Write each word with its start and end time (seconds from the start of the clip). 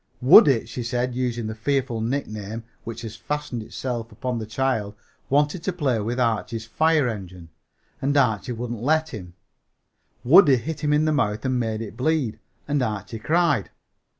"Woodie," 0.19 0.65
she 0.65 0.81
said, 0.81 1.13
using 1.13 1.45
the 1.45 1.53
fearful 1.53 2.01
nickname 2.01 2.63
which 2.85 3.03
has 3.03 3.15
fastened 3.15 3.61
itself 3.61 4.11
upon 4.11 4.39
the 4.39 4.47
child, 4.47 4.95
"wanted 5.29 5.61
to 5.61 5.71
play 5.71 5.99
with 5.99 6.19
Archie's 6.19 6.65
fire 6.65 7.07
engine, 7.07 7.49
and 8.01 8.17
Archie 8.17 8.53
wouldn't 8.53 8.81
let 8.81 9.09
him. 9.09 9.35
Woodie 10.23 10.55
hit 10.55 10.79
him 10.79 10.91
in 10.91 11.05
the 11.05 11.11
mouth 11.13 11.45
and 11.45 11.59
made 11.59 11.83
it 11.83 11.97
bleed, 11.97 12.39
and 12.67 12.81
Archie 12.81 13.19
cried." 13.19 13.69